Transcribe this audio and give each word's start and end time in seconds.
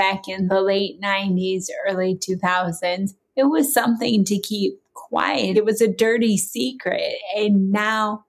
back 0.00 0.28
in 0.28 0.48
the 0.48 0.62
late 0.62 0.98
90s, 0.98 1.66
early 1.86 2.14
2000s, 2.16 3.10
it 3.36 3.44
was 3.44 3.70
something 3.70 4.24
to 4.24 4.38
keep 4.38 4.80
quiet. 4.94 5.58
It 5.58 5.66
was 5.66 5.82
a 5.82 5.92
dirty 5.92 6.38
secret. 6.38 7.16
And 7.36 7.70
now, 7.70 8.24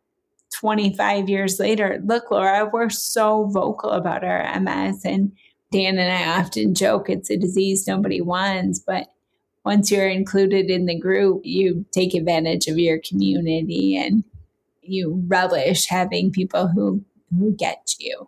25 0.53 1.29
years 1.29 1.61
later, 1.61 2.01
look, 2.03 2.29
Laura, 2.29 2.69
we're 2.73 2.89
so 2.89 3.45
vocal 3.45 3.91
about 3.91 4.25
our 4.25 4.59
MS. 4.59 5.05
And 5.05 5.31
Dan 5.71 5.97
and 5.97 6.11
I 6.11 6.41
often 6.41 6.75
joke 6.75 7.09
it's 7.09 7.29
a 7.29 7.37
disease 7.37 7.87
nobody 7.87 8.19
wants, 8.19 8.79
but 8.79 9.07
once 9.63 9.89
you're 9.89 10.09
included 10.09 10.69
in 10.69 10.87
the 10.87 10.99
group, 10.99 11.39
you 11.45 11.85
take 11.93 12.13
advantage 12.13 12.67
of 12.67 12.77
your 12.77 12.99
community 12.99 13.95
and 13.95 14.25
you 14.81 15.23
relish 15.25 15.87
having 15.87 16.33
people 16.33 16.67
who, 16.67 17.01
who 17.29 17.55
get 17.55 17.95
you. 17.97 18.27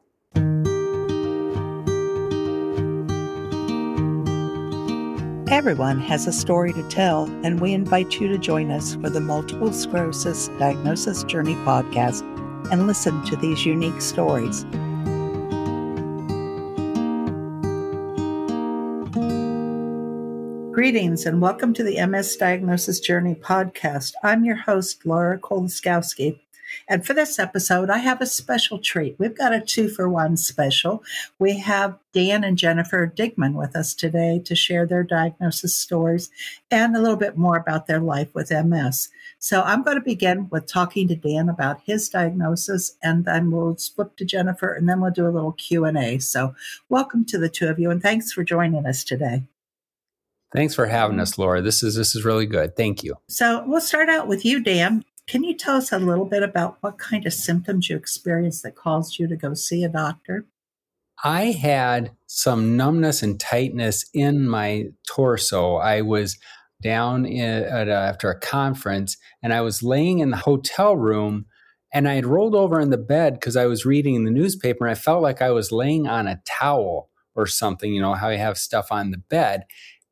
Everyone 5.54 6.00
has 6.00 6.26
a 6.26 6.34
story 6.34 6.74
to 6.74 6.82
tell, 6.90 7.26
and 7.44 7.60
we 7.60 7.74
invite 7.74 8.20
you 8.20 8.28
to 8.28 8.40
join 8.40 8.72
us 8.72 8.96
for 8.96 9.12
the 9.12 9.22
Multiple 9.22 9.72
Sclerosis 9.72 10.48
Diagnosis 10.58 11.24
Journey 11.26 11.54
podcast 11.58 12.24
and 12.72 12.88
listen 12.88 13.24
to 13.26 13.36
these 13.36 13.64
unique 13.64 14.02
stories. 14.02 14.64
Greetings 20.74 21.28
and 21.28 21.40
welcome 21.40 21.72
to 21.76 21.84
the 21.84 22.04
MS 22.04 22.36
Diagnosis 22.38 23.00
Journey 23.00 23.36
podcast. 23.36 24.14
I'm 24.24 24.44
your 24.44 24.56
host, 24.56 25.06
Laura 25.06 25.38
Kolaczkowski. 25.38 26.40
And 26.88 27.06
for 27.06 27.14
this 27.14 27.40
episode, 27.40 27.90
I 27.90 28.00
have 28.00 28.22
a 28.22 28.26
special 28.26 28.80
treat. 28.80 29.16
We've 29.20 29.38
got 29.38 29.54
a 29.54 29.62
two 29.62 29.90
for 29.90 30.10
one 30.10 30.38
special. 30.38 31.04
We 31.40 31.60
have 31.60 31.98
Dan 32.14 32.44
and 32.44 32.58
Jennifer 32.58 33.12
Digmann 33.14 33.54
with 33.54 33.76
us 33.76 33.94
today 33.94 34.42
to 34.46 34.56
share 34.56 34.86
their 34.86 35.04
diagnosis 35.04 35.76
stories 35.76 36.30
and 36.70 36.96
a 36.96 37.02
little 37.02 37.18
bit 37.18 37.38
more 37.38 37.58
about 37.58 37.88
their 37.88 38.00
life 38.00 38.34
with 38.34 38.52
MS. 38.52 39.10
So 39.40 39.62
I'm 39.62 39.84
going 39.84 39.98
to 39.98 40.04
begin 40.04 40.48
with 40.52 40.68
talking 40.68 41.08
to 41.10 41.16
Dan 41.16 41.50
about 41.50 41.82
his 41.86 42.08
diagnosis, 42.08 42.96
and 43.04 43.26
then 43.26 43.52
we'll 43.52 43.76
flip 43.76 44.16
to 44.18 44.26
Jennifer, 44.26 44.72
and 44.72 44.88
then 44.88 45.02
we'll 45.02 45.12
do 45.12 45.28
a 45.28 45.30
little 45.30 45.52
Q 45.54 45.86
and 45.86 45.98
A. 45.98 46.20
So 46.20 46.56
welcome 46.88 47.26
to 47.26 47.38
the 47.38 47.50
two 47.50 47.68
of 47.68 47.78
you, 47.78 47.92
and 47.92 48.02
thanks 48.02 48.32
for 48.32 48.44
joining 48.44 48.86
us 48.86 49.04
today. 49.04 49.44
Thanks 50.54 50.76
for 50.76 50.86
having 50.86 51.20
us, 51.20 51.38
Laura. 51.38 51.62
This 51.62 51.82
is 51.82 51.96
this 51.96 52.16
is 52.16 52.24
really 52.24 52.46
good. 52.46 52.76
Thank 52.76 53.04
you. 53.04 53.16
So 53.28 53.64
we'll 53.66 53.82
start 53.82 54.08
out 54.08 54.28
with 54.28 54.46
you, 54.46 54.62
Dan. 54.62 55.04
Can 55.28 55.44
you 55.44 55.56
tell 55.56 55.78
us 55.78 55.92
a 55.92 56.00
little 56.00 56.26
bit 56.26 56.44
about 56.44 56.78
what 56.82 56.98
kind 56.98 57.26
of 57.26 57.34
symptoms 57.34 57.90
you 57.90 57.96
experienced 57.96 58.64
that 58.64 58.76
caused 58.76 59.20
you 59.20 59.28
to 59.28 59.36
go 59.36 59.54
see 59.54 59.84
a 59.84 59.90
doctor? 59.90 60.46
I 61.24 61.46
had 61.52 62.12
some 62.28 62.76
numbness 62.76 63.24
and 63.24 63.40
tightness 63.40 64.06
in 64.14 64.48
my 64.48 64.88
torso. 65.08 65.76
I 65.76 66.02
was 66.02 66.38
down 66.82 67.26
in, 67.26 67.64
a, 67.64 67.92
after 67.92 68.30
a 68.30 68.40
conference 68.40 69.18
and 69.42 69.54
I 69.54 69.62
was 69.62 69.82
laying 69.82 70.20
in 70.20 70.32
the 70.32 70.38
hotel 70.38 70.98
room 70.98 71.46
and 71.94 72.10
I 72.10 72.16
had 72.16 72.26
rolled 72.26 72.56
over 72.56 72.82
in 72.82 72.90
the 72.90 72.98
bed 72.98 73.36
because 73.36 73.56
I 73.56 73.68
was 73.68 73.86
reading 73.86 74.26
the 74.26 74.32
newspaper 74.32 74.86
and 74.86 74.92
I 74.92 75.00
felt 75.00 75.24
like 75.24 75.42
I 75.42 75.52
was 75.52 75.72
laying 75.72 76.08
on 76.08 76.28
a 76.28 76.42
towel 76.46 77.10
or 77.36 77.48
something, 77.48 77.94
you 77.94 78.02
know, 78.02 78.16
how 78.16 78.30
you 78.30 78.40
have 78.40 78.58
stuff 78.58 78.92
on 78.92 79.12
the 79.12 79.18
bed. 79.18 79.64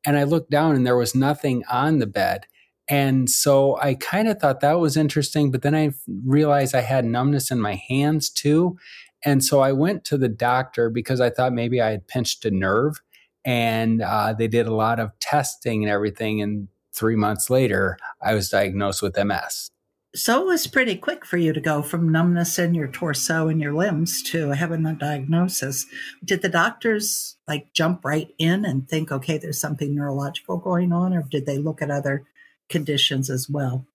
And 0.06 0.16
I 0.16 0.24
looked 0.24 0.50
down 0.50 0.74
and 0.74 0.86
there 0.86 0.96
was 0.96 1.14
nothing 1.14 1.62
on 1.70 1.98
the 1.98 2.06
bed. 2.06 2.46
And 2.88 3.30
so 3.30 3.78
I 3.80 3.94
kind 3.94 4.28
of 4.28 4.38
thought 4.38 4.60
that 4.60 4.80
was 4.80 4.96
interesting, 4.96 5.50
but 5.50 5.62
then 5.62 5.74
I 5.74 5.92
realized 6.24 6.74
I 6.74 6.80
had 6.80 7.04
numbness 7.04 7.50
in 7.50 7.60
my 7.60 7.80
hands 7.88 8.28
too. 8.28 8.76
And 9.24 9.44
so 9.44 9.60
I 9.60 9.72
went 9.72 10.04
to 10.06 10.18
the 10.18 10.28
doctor 10.28 10.90
because 10.90 11.20
I 11.20 11.30
thought 11.30 11.52
maybe 11.52 11.80
I 11.80 11.90
had 11.90 12.08
pinched 12.08 12.44
a 12.44 12.50
nerve. 12.50 13.00
And 13.44 14.02
uh, 14.02 14.34
they 14.34 14.46
did 14.46 14.66
a 14.66 14.74
lot 14.74 15.00
of 15.00 15.10
testing 15.18 15.82
and 15.82 15.90
everything. 15.90 16.40
And 16.40 16.68
three 16.94 17.16
months 17.16 17.50
later, 17.50 17.98
I 18.20 18.34
was 18.34 18.48
diagnosed 18.48 19.02
with 19.02 19.16
MS. 19.16 19.68
So 20.14 20.42
it 20.42 20.46
was 20.46 20.66
pretty 20.66 20.96
quick 20.96 21.24
for 21.24 21.38
you 21.38 21.54
to 21.54 21.60
go 21.60 21.80
from 21.80 22.12
numbness 22.12 22.58
in 22.58 22.74
your 22.74 22.86
torso 22.86 23.48
and 23.48 23.60
your 23.60 23.72
limbs 23.72 24.22
to 24.24 24.50
having 24.50 24.84
a 24.84 24.92
diagnosis. 24.92 25.86
Did 26.22 26.42
the 26.42 26.50
doctors 26.50 27.36
like 27.48 27.72
jump 27.72 28.04
right 28.04 28.28
in 28.36 28.66
and 28.66 28.86
think, 28.86 29.10
okay, 29.10 29.38
there's 29.38 29.58
something 29.58 29.94
neurological 29.94 30.58
going 30.58 30.92
on, 30.92 31.14
or 31.14 31.22
did 31.22 31.46
they 31.46 31.56
look 31.56 31.80
at 31.80 31.90
other 31.90 32.26
conditions 32.72 33.30
as 33.30 33.48
well? 33.48 33.86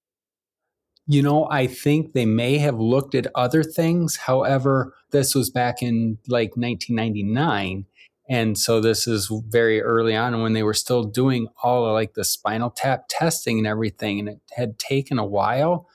You 1.08 1.22
know, 1.22 1.48
I 1.50 1.68
think 1.68 2.14
they 2.14 2.26
may 2.26 2.58
have 2.58 2.80
looked 2.80 3.16
at 3.16 3.28
other 3.34 3.64
things. 3.64 4.18
However, 4.18 4.94
this 5.12 5.34
was 5.34 5.50
back 5.50 5.82
in 5.82 6.18
like 6.28 6.58
1999. 6.58 7.86
And 8.30 8.58
so 8.58 8.82
this 8.82 9.08
is 9.08 9.32
very 9.48 9.82
early 9.82 10.16
on 10.16 10.42
when 10.42 10.52
they 10.52 10.64
were 10.64 10.74
still 10.74 11.04
doing 11.04 11.48
all 11.64 11.92
like 11.94 12.14
the 12.14 12.26
spinal 12.26 12.70
tap 12.70 13.06
testing 13.10 13.58
and 13.58 13.68
everything. 13.68 14.20
And 14.20 14.30
it 14.30 14.42
had 14.56 14.80
taken 14.80 15.18
a 15.18 15.26
while 15.26 15.88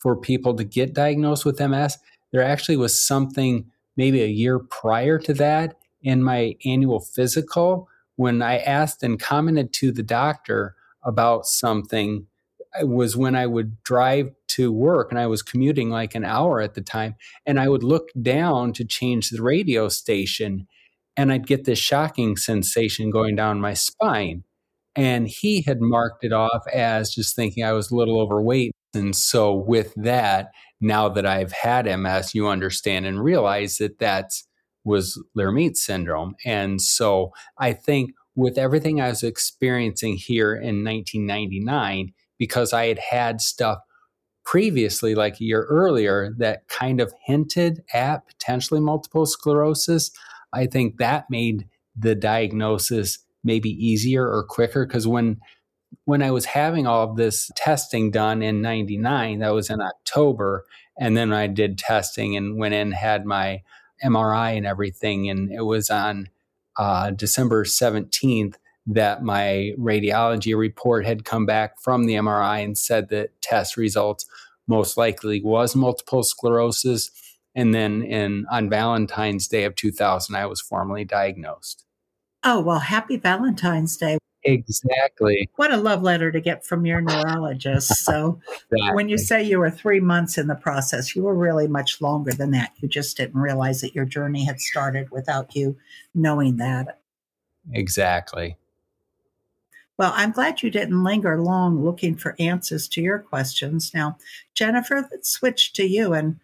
for 0.00 0.16
people 0.16 0.54
to 0.56 0.64
get 0.64 0.92
diagnosed 0.92 1.44
with 1.44 1.60
MS. 1.60 1.98
There 2.32 2.42
actually 2.42 2.76
was 2.76 3.00
something 3.00 3.70
maybe 3.96 4.22
a 4.22 4.26
year 4.26 4.58
prior 4.58 5.18
to 5.20 5.34
that 5.34 5.76
in 6.02 6.22
my 6.22 6.56
annual 6.64 6.98
physical 6.98 7.88
when 8.16 8.42
I 8.42 8.58
asked 8.58 9.04
and 9.04 9.20
commented 9.20 9.72
to 9.74 9.92
the 9.92 10.02
doctor 10.02 10.74
about 11.04 11.46
something 11.46 12.26
was 12.82 13.16
when 13.16 13.34
I 13.34 13.46
would 13.46 13.82
drive 13.82 14.30
to 14.48 14.72
work 14.72 15.10
and 15.10 15.18
I 15.18 15.26
was 15.26 15.42
commuting 15.42 15.90
like 15.90 16.14
an 16.14 16.24
hour 16.24 16.60
at 16.60 16.74
the 16.74 16.80
time 16.80 17.16
and 17.46 17.60
I 17.60 17.68
would 17.68 17.82
look 17.82 18.08
down 18.20 18.72
to 18.74 18.84
change 18.84 19.30
the 19.30 19.42
radio 19.42 19.88
station 19.88 20.66
and 21.16 21.32
I'd 21.32 21.46
get 21.46 21.64
this 21.64 21.78
shocking 21.78 22.36
sensation 22.36 23.10
going 23.10 23.36
down 23.36 23.60
my 23.60 23.74
spine. 23.74 24.44
And 24.94 25.26
he 25.26 25.62
had 25.62 25.80
marked 25.80 26.24
it 26.24 26.32
off 26.32 26.66
as 26.72 27.14
just 27.14 27.34
thinking 27.34 27.64
I 27.64 27.72
was 27.72 27.90
a 27.90 27.96
little 27.96 28.20
overweight. 28.20 28.72
And 28.94 29.16
so, 29.16 29.54
with 29.54 29.94
that, 29.96 30.50
now 30.82 31.08
that 31.08 31.24
I've 31.24 31.52
had 31.52 31.86
MS, 31.86 32.34
you 32.34 32.46
understand 32.46 33.06
and 33.06 33.22
realize 33.22 33.78
that 33.78 34.00
that 34.00 34.32
was 34.84 35.22
Lhermitte 35.36 35.76
syndrome. 35.76 36.34
And 36.44 36.80
so, 36.80 37.32
I 37.58 37.72
think 37.72 38.10
with 38.34 38.58
everything 38.58 39.00
I 39.00 39.08
was 39.08 39.22
experiencing 39.22 40.16
here 40.16 40.54
in 40.54 40.84
1999 40.84 42.12
because 42.38 42.72
I 42.72 42.86
had 42.86 42.98
had 42.98 43.40
stuff 43.40 43.78
previously, 44.44 45.14
like 45.14 45.40
a 45.40 45.44
year 45.44 45.64
earlier, 45.68 46.34
that 46.38 46.66
kind 46.68 47.00
of 47.00 47.12
hinted 47.24 47.82
at 47.92 48.26
potentially 48.26 48.80
multiple 48.80 49.26
sclerosis. 49.26 50.10
I 50.52 50.66
think 50.66 50.98
that 50.98 51.30
made 51.30 51.68
the 51.96 52.14
diagnosis 52.14 53.18
maybe 53.44 53.70
easier 53.70 54.26
or 54.26 54.44
quicker 54.44 54.86
because 54.86 55.06
when 55.06 55.40
when 56.04 56.22
I 56.22 56.30
was 56.30 56.46
having 56.46 56.86
all 56.86 57.10
of 57.10 57.16
this 57.16 57.50
testing 57.54 58.10
done 58.10 58.42
in 58.42 58.62
99, 58.62 59.40
that 59.40 59.52
was 59.52 59.68
in 59.68 59.80
October, 59.82 60.64
and 60.98 61.16
then 61.16 61.32
I 61.32 61.46
did 61.48 61.76
testing 61.76 62.34
and 62.36 62.58
went 62.58 62.74
in, 62.74 62.92
had 62.92 63.26
my 63.26 63.62
MRI 64.02 64.56
and 64.56 64.66
everything, 64.66 65.28
and 65.28 65.52
it 65.52 65.62
was 65.62 65.90
on 65.90 66.28
uh, 66.78 67.10
December 67.10 67.64
17th 67.64 68.54
that 68.86 69.22
my 69.22 69.72
radiology 69.78 70.56
report 70.56 71.06
had 71.06 71.24
come 71.24 71.46
back 71.46 71.80
from 71.80 72.04
the 72.04 72.14
MRI 72.14 72.64
and 72.64 72.76
said 72.76 73.08
that 73.10 73.40
test 73.40 73.76
results 73.76 74.26
most 74.66 74.96
likely 74.96 75.40
was 75.42 75.76
multiple 75.76 76.22
sclerosis. 76.22 77.10
And 77.54 77.74
then 77.74 78.02
in 78.02 78.46
on 78.50 78.70
Valentine's 78.70 79.46
Day 79.46 79.64
of 79.64 79.74
2000, 79.76 80.34
I 80.34 80.46
was 80.46 80.60
formally 80.60 81.04
diagnosed. 81.04 81.84
Oh, 82.44 82.60
well, 82.60 82.80
happy 82.80 83.16
Valentine's 83.16 83.96
Day. 83.96 84.18
Exactly. 84.44 85.48
What 85.56 85.72
a 85.72 85.76
love 85.76 86.02
letter 86.02 86.32
to 86.32 86.40
get 86.40 86.64
from 86.64 86.84
your 86.86 87.00
neurologist. 87.00 87.92
So, 88.02 88.40
exactly. 88.48 88.94
when 88.94 89.08
you 89.08 89.16
say 89.16 89.42
you 89.42 89.58
were 89.58 89.70
three 89.70 90.00
months 90.00 90.36
in 90.36 90.48
the 90.48 90.56
process, 90.56 91.14
you 91.14 91.22
were 91.22 91.34
really 91.34 91.68
much 91.68 92.00
longer 92.00 92.32
than 92.32 92.50
that. 92.50 92.72
You 92.78 92.88
just 92.88 93.16
didn't 93.16 93.40
realize 93.40 93.80
that 93.80 93.94
your 93.94 94.04
journey 94.04 94.44
had 94.44 94.60
started 94.60 95.10
without 95.10 95.54
you 95.54 95.76
knowing 96.14 96.56
that. 96.56 97.00
Exactly. 97.72 98.56
Well, 99.98 100.12
I'm 100.16 100.32
glad 100.32 100.62
you 100.62 100.70
didn't 100.70 101.04
linger 101.04 101.40
long 101.40 101.84
looking 101.84 102.16
for 102.16 102.34
answers 102.38 102.88
to 102.88 103.00
your 103.00 103.20
questions. 103.20 103.92
Now, 103.94 104.18
Jennifer, 104.54 105.06
let's 105.10 105.30
switch 105.30 105.72
to 105.74 105.84
you. 105.84 106.12
And 106.12 106.40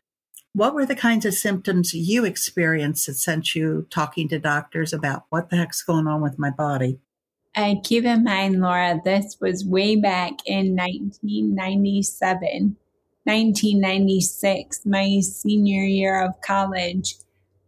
what 0.53 0.75
were 0.75 0.87
the 0.87 0.95
kinds 0.95 1.27
of 1.27 1.35
symptoms 1.35 1.95
you 1.95 2.25
experienced 2.25 3.07
that 3.07 3.15
sent 3.15 3.55
you 3.55 3.87
talking 3.91 4.29
to 4.29 4.39
doctors 4.39 4.93
about 4.93 5.25
what 5.31 5.51
the 5.51 5.57
heck's 5.57 5.83
going 5.83 6.07
on 6.07 6.21
with 6.21 6.39
my 6.39 6.51
body? 6.51 7.01
And 7.59 7.83
keep 7.83 8.05
in 8.05 8.23
mind, 8.23 8.61
Laura, 8.61 9.01
this 9.05 9.37
was 9.41 9.65
way 9.65 9.97
back 9.97 10.47
in 10.47 10.77
1997, 10.77 12.77
1996, 13.25 14.87
my 14.87 15.19
senior 15.19 15.83
year 15.83 16.23
of 16.23 16.41
college. 16.41 17.17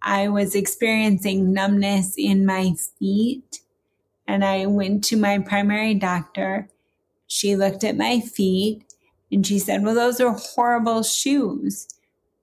I 0.01 0.29
was 0.29 0.55
experiencing 0.55 1.53
numbness 1.53 2.15
in 2.17 2.47
my 2.47 2.75
feet, 3.01 3.63
and 4.29 4.45
I 4.45 4.67
went 4.67 5.03
to 5.07 5.17
my 5.17 5.41
primary 5.41 5.95
doctor. 5.95 6.69
She 7.27 7.57
looked 7.57 7.83
at 7.83 7.97
my 7.97 8.21
feet 8.21 8.85
and 9.33 9.45
she 9.45 9.59
said, 9.59 9.83
Well, 9.83 9.97
those 9.97 10.21
are 10.21 10.31
horrible 10.31 11.03
shoes. 11.03 11.89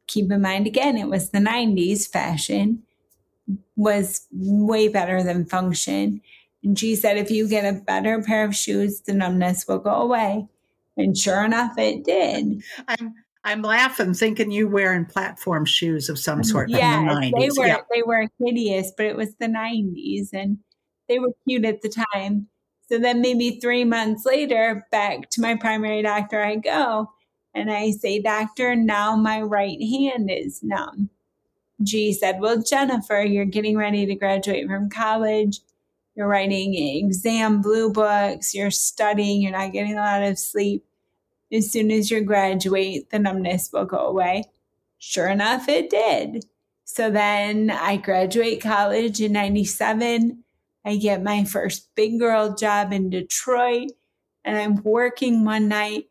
Keep 0.08 0.34
in 0.34 0.42
mind, 0.42 0.68
again, 0.68 0.98
it 0.98 1.08
was 1.08 1.30
the 1.30 1.40
90s 1.40 2.10
fashion 2.10 2.84
was 3.78 4.28
way 4.34 4.90
better 4.90 5.24
than 5.24 5.46
function. 5.46 6.20
And 6.64 6.78
she 6.78 6.96
said, 6.96 7.18
if 7.18 7.32
you 7.32 7.48
get 7.48 7.66
a 7.66 7.80
better 7.80 8.22
pair 8.22 8.44
of 8.44 8.56
shoes, 8.56 9.02
the 9.02 9.14
numbness 9.14 9.68
will 9.68 9.80
go 9.80 9.92
away. 9.92 10.48
And 10.98 11.18
sure 11.18 11.44
enough, 11.44 11.78
it 11.78 12.04
did. 12.04 12.64
I'm 12.88 13.14
I'm 13.44 13.62
laughing, 13.62 14.14
thinking 14.14 14.52
you 14.52 14.68
wearing 14.68 15.06
platform 15.06 15.64
shoes 15.64 16.10
of 16.10 16.20
some 16.20 16.40
mm-hmm. 16.40 16.50
sort. 16.50 16.70
Yeah, 16.70 17.20
the 17.22 17.32
they 17.38 17.50
were 17.58 17.68
yep. 17.68 17.88
they 17.94 18.02
were 18.02 18.28
hideous, 18.44 18.92
but 18.98 19.06
it 19.06 19.16
was 19.16 19.36
the 19.36 19.46
'90s, 19.46 20.30
and 20.34 20.58
they 21.08 21.20
were 21.20 21.32
cute 21.48 21.64
at 21.64 21.82
the 21.82 22.04
time. 22.14 22.48
So 22.90 22.98
then, 22.98 23.22
maybe 23.22 23.60
three 23.62 23.86
months 23.86 24.26
later, 24.26 24.86
back 24.92 25.30
to 25.30 25.42
my 25.42 25.56
primary 25.56 26.02
doctor, 26.02 26.44
I 26.44 26.56
go, 26.56 27.12
and 27.54 27.72
I 27.72 27.92
say, 27.92 28.20
"Doctor, 28.20 28.76
now 28.76 29.16
my 29.16 29.42
right 29.42 29.82
hand 29.82 30.30
is 30.30 30.62
numb." 30.62 31.10
G 31.84 32.12
said, 32.14 32.40
Well, 32.40 32.62
Jennifer, 32.62 33.22
you're 33.22 33.46
getting 33.46 33.78
ready 33.78 34.06
to 34.06 34.16
graduate 34.16 34.68
from 34.68 34.90
college. 34.90 35.60
You're 36.18 36.28
writing 36.28 36.74
exam 36.74 37.62
blue 37.62 37.92
books. 37.92 38.56
You're 38.56 38.72
studying. 38.72 39.40
You're 39.40 39.52
not 39.52 39.72
getting 39.72 39.94
a 39.94 40.02
lot 40.02 40.24
of 40.24 40.40
sleep. 40.40 40.84
As 41.52 41.72
soon 41.72 41.92
as 41.92 42.12
you 42.12 42.22
graduate, 42.22 43.12
the 43.12 43.20
numbness 43.20 43.70
will 43.72 43.86
go 43.86 44.00
away. 44.00 44.46
Sure 44.98 45.28
enough, 45.28 45.70
it 45.70 45.92
did. 45.92 46.44
So 46.86 47.12
then 47.12 47.70
I 47.70 47.98
graduate 47.98 48.62
college 48.62 49.22
in 49.22 49.32
97. 49.32 50.44
I 50.84 50.96
get 50.96 51.22
my 51.22 51.44
first 51.44 51.94
big 51.94 52.20
girl 52.20 52.56
job 52.56 52.92
in 52.92 53.12
Detroit. 53.12 53.92
And 54.44 54.58
I'm 54.58 54.82
working 54.84 55.46
one 55.46 55.68
night 55.68 56.08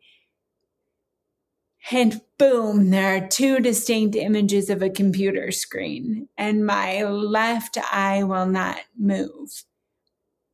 and 1.91 2.21
boom, 2.37 2.89
there 2.89 3.15
are 3.15 3.27
two 3.27 3.59
distinct 3.59 4.15
images 4.15 4.69
of 4.69 4.81
a 4.81 4.89
computer 4.89 5.51
screen, 5.51 6.27
and 6.37 6.65
my 6.65 7.03
left 7.03 7.77
eye 7.93 8.23
will 8.23 8.45
not 8.45 8.79
move. 8.99 9.63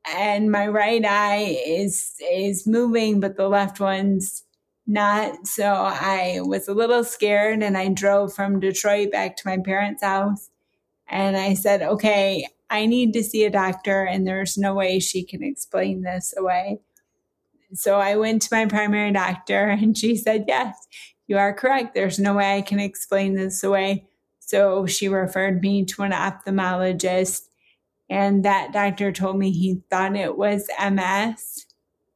And 0.06 0.52
my 0.52 0.68
right 0.68 1.04
eye 1.06 1.58
is 1.66 2.14
is 2.32 2.68
moving, 2.68 3.20
but 3.20 3.38
the 3.38 3.48
left 3.48 3.80
one's 3.80 4.44
not. 4.86 5.48
So 5.48 5.66
I 5.66 6.40
was 6.42 6.68
a 6.68 6.74
little 6.74 7.04
scared 7.04 7.64
and 7.64 7.78
I 7.78 7.88
drove 7.88 8.34
from 8.34 8.60
Detroit 8.60 9.12
back 9.12 9.38
to 9.38 9.48
my 9.48 9.58
parents' 9.58 10.04
house. 10.04 10.50
And 11.08 11.38
I 11.38 11.54
said, 11.54 11.82
okay, 11.82 12.48
I 12.70 12.86
need 12.88 13.14
to 13.14 13.24
see 13.24 13.46
a 13.46 13.52
doctor, 13.52 14.04
and 14.04 14.26
there's 14.26 14.58
no 14.58 14.74
way 14.74 15.00
she 15.00 15.24
can 15.24 15.44
explain 15.44 16.02
this 16.02 16.34
away. 16.36 16.80
So 17.74 18.00
I 18.00 18.16
went 18.16 18.42
to 18.44 18.56
my 18.56 18.66
primary 18.66 19.12
doctor, 19.12 19.68
and 19.70 19.98
she 19.98 20.16
said, 20.16 20.46
yes, 20.48 20.76
you 21.28 21.38
are 21.38 21.54
correct. 21.54 21.94
There's 21.94 22.20
no 22.20 22.34
way 22.34 22.58
I 22.58 22.62
can 22.62 22.80
explain 22.80 23.36
this 23.36 23.64
away. 23.64 24.08
So 24.40 24.88
she 24.88 25.08
referred 25.08 25.62
me 25.62 25.86
to 25.86 26.02
an 26.02 26.12
ophthalmologist, 26.12 27.44
and 28.10 28.46
that 28.46 28.74
doctor 28.74 29.12
told 29.12 29.38
me 29.38 29.52
he 29.52 29.82
thought 29.90 30.16
it 30.16 30.38
was 30.38 30.68
MS. 30.80 31.66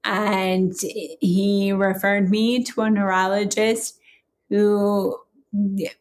And 0.04 0.74
he 1.20 1.74
referred 1.74 2.30
me 2.30 2.64
to 2.64 2.82
a 2.82 2.90
neurologist 2.90 4.00
who 4.50 5.18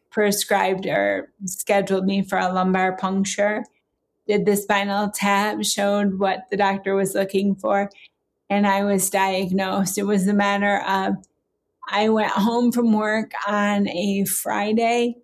prescribed 0.09 0.85
or 0.85 1.31
scheduled 1.45 2.05
me 2.05 2.21
for 2.21 2.37
a 2.37 2.51
lumbar 2.51 2.95
puncture. 2.95 3.65
Did 4.27 4.45
the 4.45 4.55
spinal 4.55 5.09
tap, 5.09 5.63
showed 5.63 6.19
what 6.19 6.45
the 6.49 6.57
doctor 6.57 6.95
was 6.95 7.15
looking 7.15 7.55
for, 7.55 7.89
and 8.49 8.67
I 8.67 8.83
was 8.83 9.09
diagnosed. 9.09 9.97
It 9.97 10.03
was 10.03 10.27
a 10.27 10.33
matter 10.33 10.81
of 10.87 11.15
I 11.89 12.09
went 12.09 12.31
home 12.31 12.71
from 12.71 12.91
work 12.91 13.31
on 13.47 13.87
a 13.87 14.25
Friday, 14.25 15.15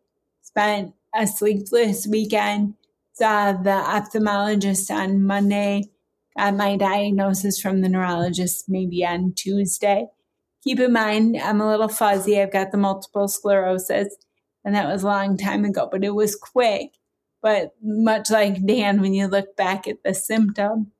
spent 0.41 0.93
a 1.13 1.27
sleepless 1.27 2.07
weekend, 2.07 2.75
saw 3.13 3.53
the 3.53 3.69
ophthalmologist 3.69 4.89
on 4.91 5.23
Monday, 5.23 5.83
got 6.37 6.55
my 6.55 6.75
diagnosis 6.75 7.59
from 7.59 7.81
the 7.81 7.89
neurologist 7.89 8.65
maybe 8.67 9.05
on 9.05 9.33
Tuesday. 9.35 10.07
Keep 10.63 10.79
in 10.79 10.93
mind, 10.93 11.37
I'm 11.37 11.61
a 11.61 11.69
little 11.69 11.89
fuzzy. 11.89 12.41
I've 12.41 12.53
got 12.53 12.71
the 12.71 12.77
multiple 12.77 13.27
sclerosis, 13.27 14.15
and 14.63 14.73
that 14.75 14.87
was 14.87 15.03
a 15.03 15.07
long 15.07 15.37
time 15.37 15.65
ago, 15.65 15.89
but 15.91 16.03
it 16.03 16.15
was 16.15 16.35
quick. 16.35 16.91
But 17.41 17.73
much 17.81 18.29
like 18.29 18.65
Dan, 18.65 19.01
when 19.01 19.13
you 19.13 19.27
look 19.27 19.55
back 19.57 19.87
at 19.87 20.03
the 20.03 20.13
symptom 20.13 20.91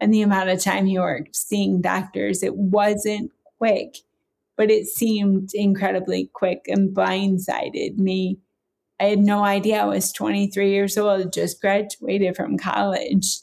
and 0.00 0.12
the 0.12 0.22
amount 0.22 0.48
of 0.48 0.62
time 0.62 0.86
you 0.86 1.00
were 1.00 1.26
seeing 1.32 1.82
doctors, 1.82 2.42
it 2.42 2.56
wasn't 2.56 3.30
quick 3.58 3.96
but 4.56 4.70
it 4.70 4.86
seemed 4.86 5.50
incredibly 5.54 6.30
quick 6.32 6.62
and 6.68 6.94
blindsided 6.94 7.96
me. 7.96 8.38
I 9.00 9.04
had 9.04 9.18
no 9.20 9.44
idea 9.44 9.82
I 9.82 9.86
was 9.86 10.12
23 10.12 10.70
years 10.70 10.96
old, 10.96 11.32
just 11.32 11.60
graduated 11.60 12.36
from 12.36 12.58
college. 12.58 13.40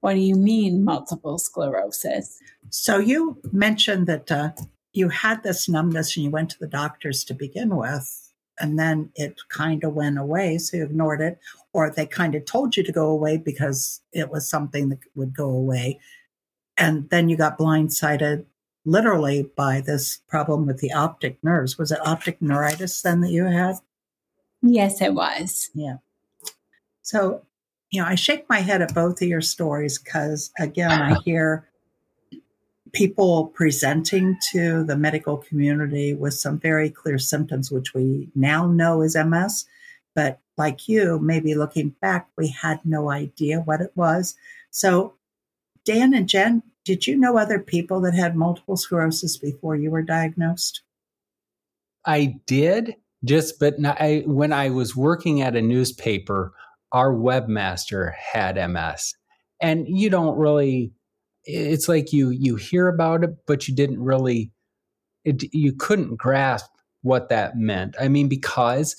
What 0.00 0.14
do 0.14 0.20
you 0.20 0.36
mean, 0.36 0.84
multiple 0.84 1.38
sclerosis? 1.38 2.38
So, 2.70 2.98
you 2.98 3.40
mentioned 3.52 4.06
that 4.06 4.30
uh, 4.30 4.50
you 4.92 5.08
had 5.08 5.42
this 5.42 5.68
numbness 5.68 6.16
and 6.16 6.24
you 6.24 6.30
went 6.30 6.50
to 6.50 6.58
the 6.58 6.66
doctors 6.66 7.24
to 7.24 7.34
begin 7.34 7.76
with, 7.76 8.32
and 8.60 8.78
then 8.78 9.10
it 9.14 9.40
kind 9.48 9.82
of 9.82 9.94
went 9.94 10.18
away. 10.18 10.58
So, 10.58 10.76
you 10.76 10.84
ignored 10.84 11.22
it, 11.22 11.38
or 11.72 11.90
they 11.90 12.06
kind 12.06 12.34
of 12.34 12.44
told 12.44 12.76
you 12.76 12.82
to 12.82 12.92
go 12.92 13.06
away 13.06 13.38
because 13.38 14.02
it 14.12 14.30
was 14.30 14.48
something 14.48 14.90
that 14.90 15.00
would 15.14 15.34
go 15.34 15.48
away. 15.48 16.00
And 16.76 17.08
then 17.08 17.28
you 17.28 17.36
got 17.36 17.58
blindsided 17.58 18.44
literally 18.84 19.50
by 19.56 19.80
this 19.80 20.18
problem 20.28 20.66
with 20.66 20.78
the 20.78 20.92
optic 20.92 21.42
nerves. 21.42 21.78
Was 21.78 21.90
it 21.90 22.06
optic 22.06 22.40
neuritis 22.40 23.02
then 23.02 23.20
that 23.22 23.30
you 23.30 23.44
had? 23.44 23.76
Yes, 24.62 25.00
it 25.00 25.12
mm. 25.12 25.16
was. 25.16 25.70
Yeah. 25.74 25.96
So, 27.02 27.42
you 27.90 28.00
know, 28.00 28.08
I 28.08 28.14
shake 28.14 28.48
my 28.48 28.60
head 28.60 28.82
at 28.82 28.94
both 28.94 29.22
of 29.22 29.28
your 29.28 29.40
stories 29.40 29.98
because, 29.98 30.50
again, 30.58 30.90
I 30.90 31.14
hear 31.24 31.68
people 32.92 33.48
presenting 33.48 34.36
to 34.52 34.82
the 34.84 34.96
medical 34.96 35.36
community 35.36 36.14
with 36.14 36.34
some 36.34 36.58
very 36.58 36.90
clear 36.90 37.18
symptoms, 37.18 37.70
which 37.70 37.94
we 37.94 38.28
now 38.34 38.66
know 38.66 39.02
is 39.02 39.16
MS. 39.16 39.66
But 40.14 40.40
like 40.56 40.88
you, 40.88 41.18
maybe 41.18 41.54
looking 41.54 41.90
back, 42.00 42.28
we 42.36 42.48
had 42.48 42.80
no 42.84 43.10
idea 43.10 43.60
what 43.60 43.80
it 43.80 43.92
was. 43.94 44.34
So, 44.70 45.14
Dan 45.84 46.14
and 46.14 46.28
Jen, 46.28 46.62
did 46.84 47.06
you 47.06 47.16
know 47.16 47.36
other 47.36 47.58
people 47.58 48.00
that 48.00 48.14
had 48.14 48.34
multiple 48.34 48.76
sclerosis 48.76 49.36
before 49.36 49.76
you 49.76 49.90
were 49.90 50.02
diagnosed? 50.02 50.82
I 52.04 52.40
did, 52.46 52.96
just 53.24 53.58
but 53.58 53.74
I, 53.84 54.22
when 54.26 54.52
I 54.52 54.70
was 54.70 54.96
working 54.96 55.40
at 55.40 55.56
a 55.56 55.62
newspaper, 55.62 56.52
our 56.92 57.12
webmaster 57.12 58.12
had 58.14 58.56
MS, 58.70 59.14
and 59.60 59.86
you 59.88 60.10
don't 60.10 60.36
really. 60.36 60.92
It's 61.44 61.88
like 61.88 62.12
you 62.12 62.30
you 62.30 62.56
hear 62.56 62.88
about 62.88 63.24
it, 63.24 63.30
but 63.46 63.68
you 63.68 63.74
didn't 63.74 64.00
really. 64.00 64.52
It, 65.24 65.42
you 65.52 65.72
couldn't 65.72 66.16
grasp 66.16 66.70
what 67.02 67.28
that 67.30 67.56
meant. 67.56 67.96
I 68.00 68.08
mean, 68.08 68.28
because 68.28 68.96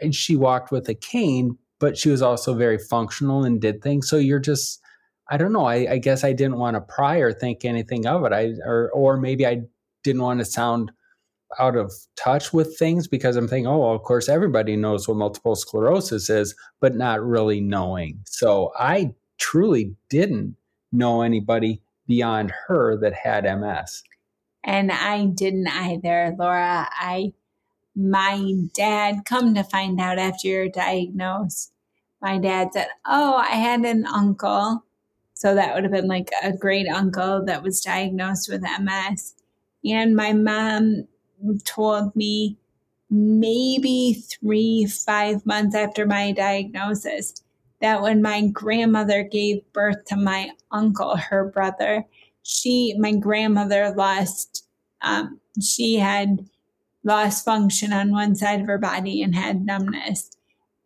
and 0.00 0.14
she 0.14 0.36
walked 0.36 0.70
with 0.70 0.88
a 0.88 0.94
cane, 0.94 1.58
but 1.80 1.98
she 1.98 2.10
was 2.10 2.22
also 2.22 2.54
very 2.54 2.78
functional 2.78 3.44
and 3.44 3.60
did 3.60 3.82
things. 3.82 4.08
So 4.08 4.16
you're 4.16 4.38
just 4.38 4.80
I 5.28 5.36
don't 5.36 5.52
know. 5.52 5.64
I, 5.64 5.92
I 5.92 5.98
guess 5.98 6.22
I 6.22 6.32
didn't 6.32 6.58
want 6.58 6.76
to 6.76 6.80
pry 6.80 7.16
or 7.16 7.32
think 7.32 7.64
anything 7.64 8.06
of 8.06 8.24
it. 8.24 8.32
I 8.32 8.52
or 8.64 8.90
or 8.92 9.16
maybe 9.16 9.46
I 9.46 9.62
didn't 10.04 10.22
want 10.22 10.38
to 10.40 10.44
sound 10.44 10.92
out 11.58 11.76
of 11.76 11.92
touch 12.16 12.52
with 12.52 12.76
things 12.78 13.08
because 13.08 13.36
I'm 13.36 13.48
thinking, 13.48 13.66
oh, 13.66 13.78
well, 13.78 13.94
of 13.94 14.02
course, 14.02 14.28
everybody 14.28 14.76
knows 14.76 15.08
what 15.08 15.16
multiple 15.16 15.56
sclerosis 15.56 16.28
is, 16.30 16.54
but 16.80 16.94
not 16.94 17.24
really 17.24 17.60
knowing. 17.60 18.20
So 18.26 18.72
I 18.78 19.14
truly 19.38 19.94
didn't 20.08 20.56
know 20.92 21.22
anybody 21.22 21.82
beyond 22.06 22.52
her 22.66 22.98
that 23.00 23.14
had 23.14 23.44
MS. 23.44 24.02
And 24.64 24.90
I 24.90 25.26
didn't 25.26 25.68
either, 25.68 26.34
Laura. 26.38 26.88
I, 26.92 27.32
my 27.94 28.52
dad, 28.74 29.24
come 29.24 29.54
to 29.54 29.62
find 29.62 30.00
out 30.00 30.18
after 30.18 30.48
you're 30.48 30.68
diagnosed, 30.68 31.72
my 32.20 32.38
dad 32.38 32.70
said, 32.72 32.88
Oh, 33.06 33.36
I 33.36 33.56
had 33.56 33.84
an 33.84 34.06
uncle 34.06 34.84
so 35.36 35.54
that 35.54 35.74
would 35.74 35.84
have 35.84 35.92
been 35.92 36.08
like 36.08 36.30
a 36.42 36.50
great 36.50 36.88
uncle 36.88 37.44
that 37.44 37.62
was 37.62 37.82
diagnosed 37.82 38.50
with 38.50 38.62
MS. 38.62 39.34
And 39.84 40.16
my 40.16 40.32
mom 40.32 41.08
told 41.64 42.14
me 42.16 42.56
maybe 43.10 44.14
three, 44.14 44.86
five 44.86 45.44
months 45.46 45.74
after 45.74 46.06
my 46.06 46.32
diagnosis 46.32 47.34
that 47.80 48.02
when 48.02 48.22
my 48.22 48.46
grandmother 48.48 49.22
gave 49.22 49.60
birth 49.72 50.04
to 50.06 50.16
my 50.16 50.50
uncle, 50.70 51.16
her 51.16 51.44
brother, 51.44 52.04
she, 52.42 52.94
my 52.98 53.12
grandmother 53.14 53.92
lost, 53.96 54.66
um, 55.02 55.40
she 55.60 55.96
had 55.96 56.48
lost 57.04 57.44
function 57.44 57.92
on 57.92 58.10
one 58.10 58.34
side 58.34 58.60
of 58.60 58.66
her 58.66 58.78
body 58.78 59.22
and 59.22 59.34
had 59.34 59.64
numbness. 59.64 60.30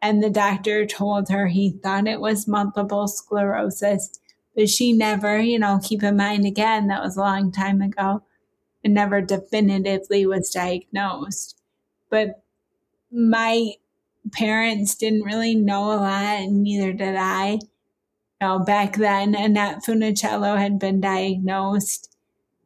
And 0.03 0.23
the 0.23 0.31
doctor 0.31 0.85
told 0.87 1.29
her 1.29 1.47
he 1.47 1.71
thought 1.71 2.09
it 2.09 2.21
was 2.21 2.49
multiple 2.49 3.07
sclerosis 3.07 4.21
but 4.55 4.69
she 4.69 4.93
never, 4.93 5.39
you 5.39 5.59
know, 5.59 5.81
keep 5.83 6.03
in 6.03 6.17
mind 6.17 6.45
again, 6.45 6.89
that 6.89 7.03
was 7.03 7.17
a 7.17 7.21
long 7.21 7.53
time 7.53 7.81
ago, 7.81 8.23
and 8.85 8.95
never 8.95 9.21
definitively 9.21 10.27
was 10.27 10.51
diagnosed. 10.51 11.61
But 12.11 12.43
my 13.11 13.73
parents 14.33 14.95
didn't 14.95 15.25
really 15.25 15.55
know 15.55 15.93
a 15.93 15.97
lot, 15.97 16.41
and 16.41 16.63
neither 16.63 16.93
did 16.93 17.17
I. 17.17 17.53
You 17.53 17.61
know, 18.41 18.59
back 18.61 18.97
then, 18.97 19.35
Annette 19.35 19.83
Funicello 19.87 20.59
had 20.59 20.79
been 20.79 21.01
diagnosed. 21.01 22.17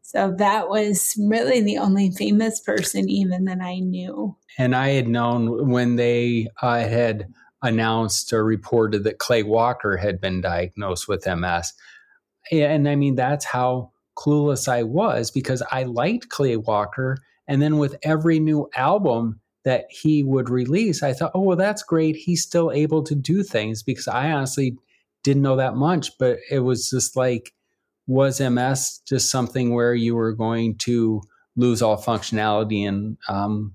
So 0.03 0.33
that 0.39 0.69
was 0.69 1.15
really 1.19 1.61
the 1.61 1.79
only 1.79 2.11
famous 2.13 2.61
person, 2.61 3.09
even 3.09 3.47
that 3.47 3.61
I 3.61 3.81
knew. 3.81 4.37
And 4.59 4.75
I 4.75 4.91
had 4.91 5.09
known 5.09 5.71
when 5.71 5.97
they 5.97 6.49
uh, 6.63 6.81
had 6.81 7.27
announced 7.63 8.33
or 8.33 8.45
reported 8.45 9.05
that 9.05 9.19
Clay 9.19 9.43
Walker 9.43 9.97
had 9.97 10.21
been 10.21 10.41
diagnosed 10.41 11.09
with 11.09 11.27
MS. 11.27 11.73
And 12.53 12.89
I 12.89 12.95
mean, 12.95 13.17
that's 13.17 13.47
how 13.47 13.91
clueless 14.17 14.69
I 14.69 14.83
was 14.83 15.31
because 15.31 15.63
I 15.71 15.85
liked 15.85 16.29
Clay 16.29 16.57
Walker. 16.57 17.19
And 17.49 17.61
then 17.61 17.79
with 17.79 17.97
every 18.03 18.41
new 18.41 18.69
album 18.77 19.41
that 19.65 19.87
he 19.91 20.23
would 20.23 20.51
release, 20.51 21.03
I 21.03 21.13
thought, 21.13 21.33
oh, 21.35 21.41
well, 21.41 21.57
that's 21.57 21.83
great. 21.83 22.17
He's 22.17 22.43
still 22.43 22.71
able 22.71 23.03
to 23.05 23.15
do 23.15 23.43
things 23.43 23.83
because 23.83 24.09
I 24.09 24.31
honestly 24.31 24.77
didn't 25.23 25.43
know 25.43 25.57
that 25.57 25.75
much. 25.75 26.17
But 26.19 26.39
it 26.51 26.61
was 26.61 26.91
just 26.91 27.17
like, 27.17 27.53
was 28.07 28.41
MS 28.41 29.01
just 29.07 29.31
something 29.31 29.75
where 29.75 29.95
you 29.95 30.15
were 30.15 30.33
going 30.33 30.77
to 30.79 31.23
lose 31.57 31.81
all 31.83 32.01
functionality 32.01 32.87
and 32.87 33.17
um, 33.29 33.73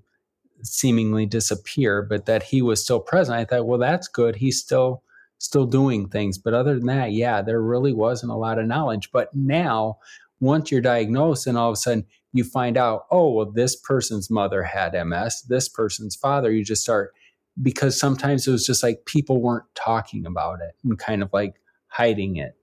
seemingly 0.61 1.25
disappear, 1.25 2.03
but 2.03 2.25
that 2.27 2.43
he 2.43 2.61
was 2.61 2.83
still 2.83 2.99
present? 2.99 3.37
I 3.37 3.45
thought, 3.45 3.65
well, 3.65 3.79
that's 3.79 4.07
good. 4.07 4.35
He's 4.35 4.59
still 4.59 5.03
still 5.39 5.65
doing 5.65 6.07
things. 6.07 6.37
But 6.37 6.53
other 6.53 6.75
than 6.75 6.87
that, 6.87 7.13
yeah, 7.13 7.41
there 7.41 7.61
really 7.61 7.93
wasn't 7.93 8.31
a 8.31 8.35
lot 8.35 8.59
of 8.59 8.67
knowledge. 8.67 9.09
But 9.11 9.33
now, 9.33 9.97
once 10.39 10.71
you're 10.71 10.81
diagnosed, 10.81 11.47
and 11.47 11.57
all 11.57 11.69
of 11.69 11.73
a 11.73 11.77
sudden 11.77 12.05
you 12.31 12.43
find 12.43 12.77
out, 12.77 13.05
oh, 13.11 13.31
well, 13.31 13.51
this 13.51 13.75
person's 13.75 14.29
mother 14.29 14.63
had 14.63 14.93
MS, 14.93 15.43
this 15.47 15.67
person's 15.67 16.15
father, 16.15 16.51
you 16.51 16.63
just 16.63 16.81
start 16.81 17.13
because 17.61 17.99
sometimes 17.99 18.47
it 18.47 18.51
was 18.51 18.65
just 18.65 18.83
like 18.83 19.05
people 19.05 19.41
weren't 19.41 19.65
talking 19.75 20.25
about 20.25 20.59
it 20.61 20.75
and 20.83 20.97
kind 20.97 21.21
of 21.21 21.29
like 21.33 21.55
hiding 21.87 22.37
it. 22.37 22.55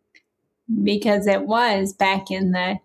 Because 0.82 1.26
it 1.26 1.42
was 1.42 1.92
back 1.92 2.30
in 2.30 2.52
the, 2.52 2.78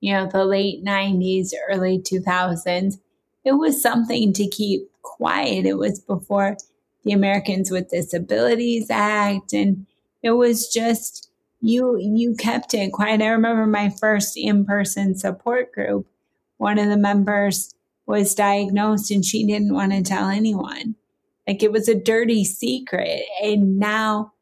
you 0.00 0.12
know, 0.12 0.26
the 0.26 0.44
late 0.44 0.84
90s, 0.84 1.50
early 1.70 1.98
2000s. 1.98 2.98
It 3.44 3.52
was 3.52 3.82
something 3.82 4.32
to 4.34 4.48
keep 4.48 4.82
quiet. 5.02 5.66
It 5.66 5.78
was 5.78 6.00
before 6.00 6.56
the 7.04 7.12
Americans 7.12 7.70
with 7.70 7.90
Disabilities 7.90 8.90
Act. 8.90 9.52
And 9.52 9.86
it 10.22 10.32
was 10.32 10.68
just, 10.68 11.25
you, 11.60 11.96
you 11.98 12.34
kept 12.34 12.74
it 12.74 12.92
quiet. 12.92 13.22
I 13.22 13.28
remember 13.28 13.66
my 13.66 13.90
first 13.90 14.36
in-person 14.36 15.16
support 15.16 15.72
group. 15.72 16.06
One 16.58 16.78
of 16.78 16.88
the 16.88 16.96
members 16.96 17.74
was 18.06 18.34
diagnosed 18.34 19.10
and 19.10 19.24
she 19.24 19.44
didn't 19.44 19.74
want 19.74 19.92
to 19.92 20.02
tell 20.02 20.28
anyone. 20.28 20.94
Like 21.46 21.62
it 21.62 21.72
was 21.72 21.88
a 21.88 21.94
dirty 21.94 22.44
secret. 22.44 23.22
And 23.42 23.78
now 23.78 24.32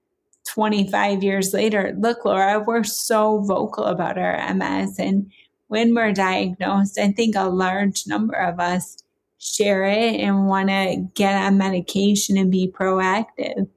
25 0.48 1.22
years 1.22 1.52
later, 1.52 1.94
look, 1.98 2.24
Laura, 2.24 2.60
we're 2.60 2.84
so 2.84 3.40
vocal 3.40 3.84
about 3.84 4.18
our 4.18 4.54
MS. 4.54 4.98
And 4.98 5.30
when 5.68 5.94
we're 5.94 6.12
diagnosed, 6.12 6.98
I 6.98 7.12
think 7.12 7.36
a 7.36 7.48
large 7.48 8.06
number 8.06 8.34
of 8.34 8.60
us 8.60 8.98
share 9.38 9.84
it 9.84 10.20
and 10.20 10.46
want 10.46 10.68
to 10.68 11.08
get 11.14 11.34
on 11.34 11.58
medication 11.58 12.36
and 12.36 12.50
be 12.50 12.68
proactive 12.68 13.68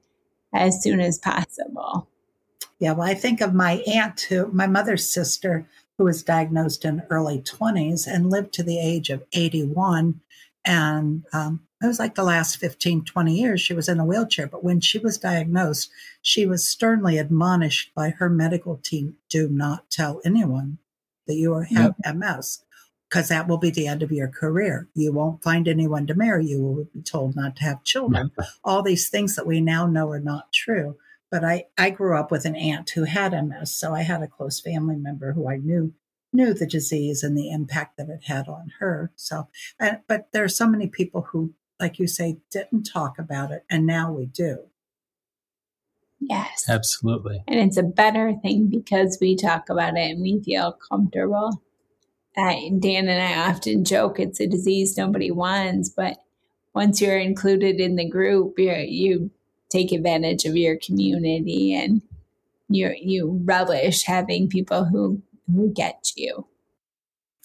as 0.54 0.82
soon 0.82 1.00
as 1.00 1.18
possible. 1.18 2.08
Yeah, 2.78 2.92
well, 2.92 3.08
I 3.08 3.14
think 3.14 3.40
of 3.40 3.54
my 3.54 3.82
aunt 3.86 4.20
who, 4.22 4.46
my 4.52 4.66
mother's 4.66 5.08
sister, 5.08 5.66
who 5.96 6.04
was 6.04 6.22
diagnosed 6.22 6.84
in 6.84 7.02
early 7.10 7.40
20s 7.40 8.06
and 8.06 8.30
lived 8.30 8.52
to 8.54 8.62
the 8.62 8.78
age 8.78 9.10
of 9.10 9.24
81. 9.32 10.20
And 10.64 11.24
um, 11.32 11.60
it 11.82 11.86
was 11.86 11.98
like 11.98 12.14
the 12.14 12.22
last 12.22 12.58
15, 12.58 13.04
20 13.04 13.34
years 13.34 13.60
she 13.60 13.74
was 13.74 13.88
in 13.88 13.98
a 13.98 14.04
wheelchair. 14.04 14.46
But 14.46 14.62
when 14.62 14.80
she 14.80 14.98
was 14.98 15.18
diagnosed, 15.18 15.90
she 16.22 16.46
was 16.46 16.66
sternly 16.66 17.18
admonished 17.18 17.92
by 17.94 18.10
her 18.10 18.30
medical 18.30 18.76
team 18.76 19.16
do 19.28 19.48
not 19.48 19.90
tell 19.90 20.20
anyone 20.24 20.78
that 21.26 21.34
you 21.34 21.54
have 21.54 21.94
yep. 22.04 22.14
MS 22.16 22.62
because 23.08 23.28
that 23.28 23.48
will 23.48 23.58
be 23.58 23.70
the 23.70 23.86
end 23.86 24.02
of 24.02 24.12
your 24.12 24.28
career. 24.28 24.88
You 24.94 25.12
won't 25.12 25.42
find 25.42 25.66
anyone 25.66 26.06
to 26.08 26.14
marry. 26.14 26.46
You 26.46 26.62
will 26.62 26.84
be 26.92 27.02
told 27.02 27.34
not 27.34 27.56
to 27.56 27.64
have 27.64 27.84
children. 27.84 28.30
All 28.64 28.82
these 28.82 29.08
things 29.08 29.34
that 29.36 29.46
we 29.46 29.60
now 29.60 29.86
know 29.86 30.10
are 30.10 30.20
not 30.20 30.52
true. 30.52 30.96
But 31.30 31.44
I, 31.44 31.66
I 31.76 31.90
grew 31.90 32.16
up 32.16 32.30
with 32.30 32.44
an 32.44 32.56
aunt 32.56 32.90
who 32.90 33.04
had 33.04 33.32
MS, 33.32 33.74
so 33.74 33.94
I 33.94 34.02
had 34.02 34.22
a 34.22 34.28
close 34.28 34.60
family 34.60 34.96
member 34.96 35.32
who 35.32 35.48
I 35.48 35.56
knew 35.56 35.94
knew 36.30 36.52
the 36.52 36.66
disease 36.66 37.22
and 37.22 37.36
the 37.36 37.50
impact 37.50 37.96
that 37.96 38.10
it 38.10 38.24
had 38.24 38.48
on 38.48 38.70
her. 38.80 39.10
So, 39.16 39.48
and, 39.80 40.00
but 40.06 40.28
there 40.32 40.44
are 40.44 40.48
so 40.48 40.68
many 40.68 40.86
people 40.86 41.28
who, 41.30 41.54
like 41.80 41.98
you 41.98 42.06
say, 42.06 42.36
didn't 42.50 42.82
talk 42.82 43.18
about 43.18 43.50
it, 43.50 43.64
and 43.70 43.86
now 43.86 44.12
we 44.12 44.26
do. 44.26 44.68
Yes. 46.20 46.66
Absolutely. 46.68 47.42
And 47.46 47.60
it's 47.60 47.76
a 47.76 47.82
better 47.82 48.34
thing 48.42 48.68
because 48.68 49.18
we 49.20 49.36
talk 49.36 49.68
about 49.68 49.96
it 49.96 50.10
and 50.10 50.20
we 50.20 50.42
feel 50.42 50.76
comfortable. 50.90 51.62
I, 52.36 52.70
Dan 52.78 53.08
and 53.08 53.22
I 53.22 53.48
often 53.48 53.84
joke 53.84 54.18
it's 54.18 54.40
a 54.40 54.46
disease 54.46 54.96
nobody 54.96 55.30
wants, 55.30 55.88
but 55.88 56.18
once 56.74 57.00
you're 57.00 57.18
included 57.18 57.80
in 57.80 57.96
the 57.96 58.08
group, 58.08 58.58
you 58.58 58.72
you 58.72 59.30
take 59.68 59.92
advantage 59.92 60.44
of 60.44 60.56
your 60.56 60.76
community 60.76 61.74
and 61.74 62.02
you 62.68 62.94
you 63.00 63.40
relish 63.44 64.04
having 64.04 64.48
people 64.48 64.84
who 64.84 65.22
who 65.52 65.72
get 65.72 66.12
you. 66.16 66.46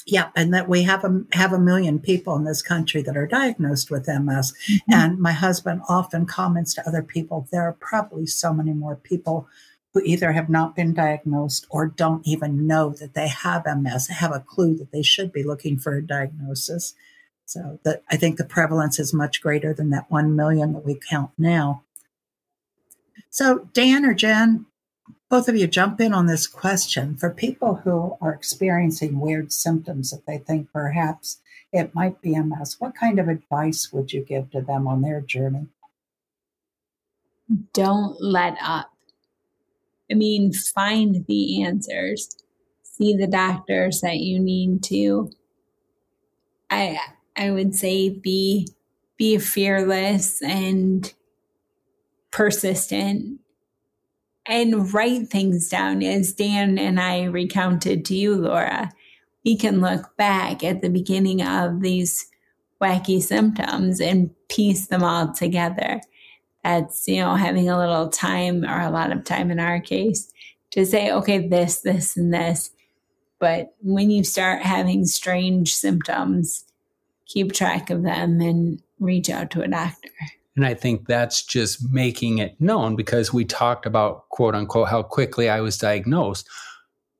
Yeah, 0.06 0.30
and 0.36 0.54
that 0.54 0.68
we 0.68 0.84
have 0.84 1.06
a 1.06 1.24
have 1.34 1.54
a 1.54 1.60
million 1.60 2.00
people 2.00 2.36
in 2.36 2.44
this 2.44 2.62
country 2.62 3.02
that 3.04 3.16
are 3.16 3.28
diagnosed 3.28 3.90
with 3.90 4.08
MS. 4.08 4.54
Mm-hmm. 4.70 4.94
And 4.94 5.20
my 5.20 5.32
husband 5.32 5.82
often 5.88 6.26
comments 6.26 6.74
to 6.74 6.88
other 6.88 7.02
people, 7.02 7.48
there 7.52 7.62
are 7.62 7.78
probably 7.80 8.26
so 8.26 8.54
many 8.54 8.74
more 8.74 8.98
people 8.98 9.48
who 9.94 10.02
either 10.02 10.32
have 10.34 10.50
not 10.50 10.76
been 10.76 10.94
diagnosed 10.94 11.68
or 11.70 11.88
don't 11.88 12.28
even 12.28 12.66
know 12.68 12.90
that 12.90 13.14
they 13.14 13.28
have 13.28 13.66
MS, 13.66 14.08
have 14.08 14.34
a 14.34 14.40
clue 14.40 14.76
that 14.76 14.92
they 14.92 15.04
should 15.04 15.32
be 15.32 15.44
looking 15.44 15.78
for 15.78 15.96
a 15.96 16.06
diagnosis. 16.06 16.96
So 17.46 17.80
that 17.84 18.04
I 18.10 18.18
think 18.18 18.38
the 18.38 18.46
prevalence 18.46 19.00
is 19.00 19.14
much 19.14 19.42
greater 19.42 19.74
than 19.74 19.90
that 19.92 20.10
1 20.10 20.36
million 20.36 20.74
that 20.74 20.86
we 20.86 21.00
count 21.10 21.32
now. 21.38 21.84
So 23.34 23.68
Dan 23.74 24.06
or 24.06 24.14
Jen, 24.14 24.68
both 25.28 25.50
of 25.50 25.56
you 25.56 25.66
jump 25.66 26.00
in 26.00 26.14
on 26.14 26.28
this 26.28 26.46
question. 26.46 27.18
For 27.18 27.32
people 27.32 27.82
who 27.84 28.16
are 28.22 28.32
experiencing 28.32 29.20
weird 29.20 29.52
symptoms 29.52 30.12
that 30.12 30.28
they 30.28 30.38
think 30.38 30.72
perhaps 30.72 31.40
it 31.72 31.96
might 31.96 32.22
be 32.22 32.40
MS, 32.40 32.76
what 32.78 32.94
kind 32.94 33.18
of 33.18 33.28
advice 33.28 33.92
would 33.92 34.14
you 34.14 34.24
give 34.24 34.52
to 34.52 34.62
them 34.62 34.88
on 34.88 35.02
their 35.02 35.20
journey? 35.20 35.66
Don't 37.74 38.22
let 38.22 38.56
up. 38.62 38.92
I 40.12 40.14
mean, 40.14 40.54
find 40.54 41.26
the 41.26 41.64
answers. 41.64 42.30
See 42.84 43.16
the 43.16 43.26
doctors 43.26 44.02
that 44.02 44.18
you 44.18 44.40
need 44.40 44.84
to. 44.84 45.32
I 46.70 47.00
I 47.36 47.50
would 47.50 47.74
say 47.74 48.10
be 48.10 48.68
be 49.18 49.40
fearless 49.40 50.40
and 50.44 51.12
persistent 52.34 53.40
and 54.48 54.92
write 54.92 55.30
things 55.30 55.70
down 55.70 56.02
as 56.04 56.34
Dan 56.34 56.78
and 56.78 57.00
I 57.00 57.26
recounted 57.26 58.04
to 58.06 58.16
you, 58.16 58.36
Laura. 58.36 58.92
We 59.46 59.56
can 59.56 59.82
look 59.82 60.18
back 60.18 60.64
at 60.64 60.82
the 60.82 60.90
beginning 60.90 61.42
of 61.42 61.82
these 61.82 62.28
wacky 62.82 63.22
symptoms 63.22 64.02
and 64.02 64.32
piece 64.50 64.88
them 64.88 65.04
all 65.04 65.32
together 65.32 66.02
that's, 66.64 67.08
you 67.08 67.22
know, 67.22 67.36
having 67.36 67.70
a 67.70 67.78
little 67.78 68.10
time 68.10 68.66
or 68.66 68.82
a 68.82 68.90
lot 68.90 69.12
of 69.12 69.24
time 69.24 69.52
in 69.52 69.60
our 69.60 69.80
case 69.80 70.34
to 70.72 70.86
say, 70.86 71.12
okay, 71.12 71.48
this, 71.48 71.82
this, 71.82 72.18
and 72.18 72.34
this. 72.34 72.72
But 73.40 73.76
when 73.82 74.10
you 74.10 74.24
start 74.24 74.64
having 74.64 75.06
strange 75.06 75.76
symptoms, 75.76 76.66
keep 77.28 77.54
track 77.54 77.90
of 77.90 78.02
them 78.02 78.42
and 78.42 78.82
reach 79.00 79.30
out 79.30 79.52
to 79.52 79.62
a 79.62 79.68
doctor. 79.68 80.10
And 80.56 80.66
I 80.66 80.74
think 80.74 81.08
that's 81.08 81.44
just 81.44 81.92
making 81.92 82.38
it 82.38 82.60
known 82.60 82.96
because 82.96 83.34
we 83.34 83.44
talked 83.44 83.86
about, 83.86 84.30
quote 84.30 84.56
unquote, 84.56 84.90
how 84.90 85.02
quickly 85.02 85.50
I 85.50 85.62
was 85.62 85.78
diagnosed. 85.78 86.48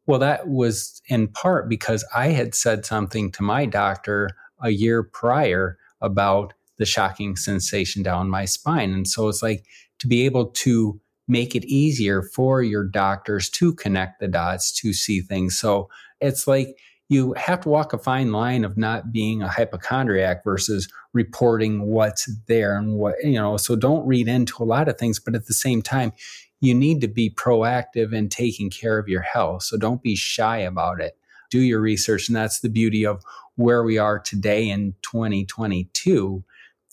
Well, 0.06 0.20
that 0.20 0.48
was 0.48 1.02
in 1.08 1.30
part 1.30 1.70
because 1.70 2.06
I 2.16 2.28
had 2.28 2.54
said 2.54 2.86
something 2.86 3.32
to 3.32 3.44
my 3.44 3.66
doctor 3.66 4.30
a 4.62 4.70
year 4.70 5.02
prior 5.02 5.78
about 6.02 6.54
the 6.78 6.86
shocking 6.86 7.36
sensation 7.36 8.04
down 8.04 8.30
my 8.30 8.46
spine. 8.46 8.94
And 8.94 9.08
so 9.08 9.30
it's 9.30 9.42
like 9.42 9.66
to 10.00 10.08
be 10.08 10.26
able 10.26 10.48
to 10.48 11.00
make 11.28 11.56
it 11.56 11.64
easier 11.66 12.22
for 12.22 12.62
your 12.62 12.84
doctors 12.84 13.50
to 13.50 13.74
connect 13.74 14.20
the 14.20 14.28
dots 14.28 14.72
to 14.82 14.94
see 14.94 15.22
things. 15.22 15.58
So 15.58 15.90
it's 16.20 16.48
like 16.48 16.78
you 17.14 17.34
have 17.34 17.62
to 17.62 17.70
walk 17.70 17.94
a 17.94 17.98
fine 17.98 18.32
line 18.32 18.66
of 18.66 18.78
not 18.78 19.12
being 19.12 19.42
a 19.42 19.48
hypochondriac 19.48 20.44
versus 20.44 20.88
reporting 21.14 21.84
what's 21.84 22.30
there 22.48 22.78
and 22.78 22.96
what, 22.96 23.16
you 23.24 23.34
know, 23.34 23.58
so 23.58 23.76
don't 23.76 24.06
read 24.06 24.28
into 24.28 24.62
a 24.62 24.66
lot 24.66 24.88
of 24.88 24.98
things, 24.98 25.20
but 25.20 25.36
at 25.36 25.46
the 25.46 25.54
same 25.54 25.82
time, 25.82 26.12
you 26.60 26.74
need 26.74 27.02
to 27.02 27.08
be 27.08 27.30
proactive 27.30 28.14
in 28.14 28.30
taking 28.30 28.70
care 28.70 28.98
of 28.98 29.08
your 29.08 29.22
health. 29.22 29.64
So 29.64 29.78
don't 29.78 30.02
be 30.02 30.16
shy 30.16 30.58
about 30.58 31.02
it. 31.02 31.18
Do 31.50 31.60
your 31.60 31.80
research. 31.80 32.28
And 32.28 32.36
that's 32.36 32.62
the 32.62 32.70
beauty 32.70 33.06
of 33.06 33.24
where 33.56 33.84
we 33.84 33.98
are 33.98 34.20
today 34.20 34.70
in 34.70 34.96
2022 35.04 36.44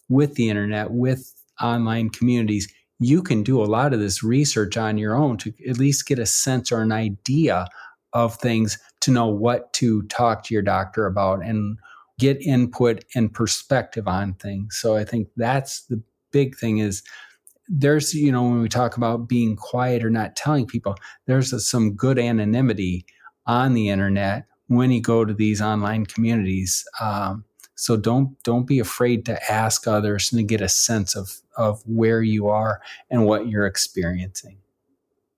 with 0.08 0.34
the 0.34 0.50
internet, 0.50 0.90
with 0.90 1.32
online 1.60 2.10
communities, 2.10 2.70
you 2.98 3.22
can 3.22 3.42
do 3.42 3.62
a 3.62 3.64
lot 3.64 3.94
of 3.94 4.00
this 4.00 4.22
research 4.22 4.76
on 4.76 4.98
your 4.98 5.14
own 5.14 5.38
to 5.38 5.52
at 5.68 5.78
least 5.78 6.06
get 6.06 6.18
a 6.18 6.26
sense 6.26 6.70
or 6.70 6.82
an 6.82 6.92
idea 6.92 7.66
of 8.12 8.34
things 8.36 8.78
to 9.00 9.10
know 9.10 9.28
what 9.28 9.72
to 9.74 10.02
talk 10.04 10.44
to 10.44 10.54
your 10.54 10.62
doctor 10.62 11.06
about 11.06 11.44
and 11.44 11.78
get 12.18 12.40
input 12.42 13.04
and 13.14 13.32
perspective 13.32 14.06
on 14.06 14.34
things. 14.34 14.76
So 14.76 14.96
I 14.96 15.04
think 15.04 15.28
that's 15.36 15.82
the 15.86 16.02
big 16.32 16.56
thing 16.56 16.78
is 16.78 17.02
there's 17.70 18.12
you 18.12 18.32
know 18.32 18.42
when 18.42 18.60
we 18.60 18.68
talk 18.68 18.96
about 18.96 19.28
being 19.28 19.54
quiet 19.54 20.04
or 20.04 20.10
not 20.10 20.34
telling 20.34 20.66
people 20.66 20.96
there's 21.26 21.52
a, 21.52 21.60
some 21.60 21.94
good 21.94 22.18
anonymity 22.18 23.06
on 23.46 23.74
the 23.74 23.88
internet 23.88 24.44
when 24.66 24.90
you 24.90 25.00
go 25.00 25.24
to 25.24 25.32
these 25.32 25.62
online 25.62 26.04
communities 26.04 26.84
um, 27.00 27.44
so 27.76 27.96
don't 27.96 28.42
don't 28.42 28.66
be 28.66 28.80
afraid 28.80 29.24
to 29.24 29.52
ask 29.52 29.86
others 29.86 30.32
and 30.32 30.40
to 30.40 30.44
get 30.44 30.60
a 30.60 30.68
sense 30.68 31.14
of 31.14 31.40
of 31.56 31.80
where 31.86 32.22
you 32.22 32.48
are 32.48 32.80
and 33.08 33.24
what 33.24 33.46
you're 33.46 33.66
experiencing 33.66 34.58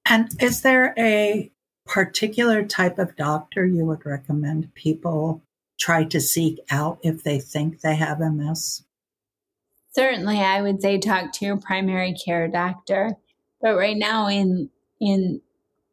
and 0.07 0.31
is 0.40 0.62
there 0.62 0.95
a 0.99 1.51
particular 1.86 2.64
type 2.64 2.98
of 2.98 3.16
doctor 3.16 3.66
you 3.66 3.84
would 3.84 4.04
recommend 4.06 4.74
people 4.74 5.42
try 5.78 6.04
to 6.04 6.20
seek 6.20 6.60
out 6.70 6.98
if 7.02 7.24
they 7.24 7.40
think 7.40 7.80
they 7.80 7.96
have 7.96 8.20
ms 8.20 8.84
certainly 9.92 10.38
I 10.40 10.62
would 10.62 10.82
say 10.82 10.98
talk 10.98 11.32
to 11.32 11.44
your 11.44 11.56
primary 11.56 12.14
care 12.14 12.48
doctor. 12.48 13.16
But 13.60 13.76
right 13.76 13.96
now 13.96 14.28
in 14.28 14.70
in 15.00 15.40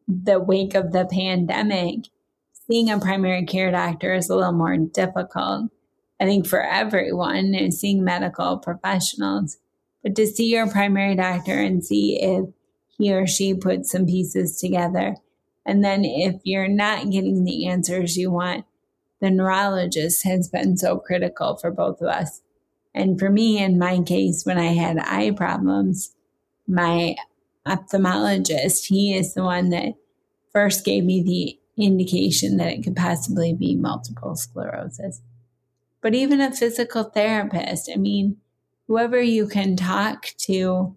the 0.07 0.39
wake 0.39 0.73
of 0.73 0.91
the 0.91 1.05
pandemic, 1.05 2.07
seeing 2.67 2.89
a 2.89 2.99
primary 2.99 3.45
care 3.45 3.71
doctor 3.71 4.13
is 4.13 4.29
a 4.29 4.35
little 4.35 4.53
more 4.53 4.77
difficult. 4.77 5.69
I 6.19 6.25
think 6.25 6.47
for 6.47 6.63
everyone 6.63 7.53
is 7.53 7.79
seeing 7.79 8.03
medical 8.03 8.57
professionals. 8.57 9.57
But 10.03 10.15
to 10.15 10.25
see 10.25 10.51
your 10.51 10.69
primary 10.69 11.15
doctor 11.15 11.59
and 11.59 11.83
see 11.83 12.21
if 12.21 12.45
he 12.97 13.13
or 13.13 13.27
she 13.27 13.53
puts 13.53 13.91
some 13.91 14.05
pieces 14.05 14.57
together. 14.57 15.15
And 15.65 15.83
then 15.83 16.03
if 16.05 16.41
you're 16.43 16.67
not 16.67 17.09
getting 17.11 17.43
the 17.43 17.67
answers 17.67 18.17
you 18.17 18.31
want, 18.31 18.65
the 19.21 19.29
neurologist 19.29 20.23
has 20.23 20.47
been 20.47 20.77
so 20.77 20.97
critical 20.97 21.57
for 21.57 21.71
both 21.71 22.01
of 22.01 22.07
us 22.07 22.41
and 22.93 23.19
for 23.19 23.29
me, 23.29 23.61
in 23.61 23.77
my 23.77 24.01
case, 24.01 24.45
when 24.45 24.57
I 24.57 24.73
had 24.73 24.97
eye 24.97 25.31
problems, 25.31 26.15
my 26.67 27.15
ophthalmologist, 27.67 28.87
he 28.87 29.15
is 29.15 29.33
the 29.33 29.43
one 29.43 29.69
that 29.69 29.93
first 30.51 30.83
gave 30.83 31.03
me 31.03 31.21
the 31.23 31.83
indication 31.83 32.57
that 32.57 32.73
it 32.73 32.83
could 32.83 32.95
possibly 32.95 33.53
be 33.53 33.75
multiple 33.75 34.35
sclerosis. 34.35 35.21
But 36.01 36.15
even 36.15 36.41
a 36.41 36.51
physical 36.51 37.03
therapist, 37.03 37.89
I 37.93 37.97
mean, 37.97 38.37
whoever 38.87 39.21
you 39.21 39.47
can 39.47 39.75
talk 39.75 40.27
to, 40.39 40.95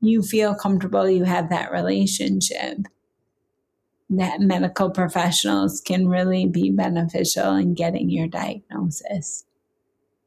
you 0.00 0.22
feel 0.22 0.54
comfortable, 0.54 1.08
you 1.08 1.24
have 1.24 1.48
that 1.50 1.72
relationship. 1.72 2.78
That 4.10 4.40
medical 4.40 4.90
professionals 4.90 5.80
can 5.80 6.08
really 6.08 6.46
be 6.46 6.70
beneficial 6.70 7.54
in 7.54 7.74
getting 7.74 8.10
your 8.10 8.26
diagnosis. 8.26 9.44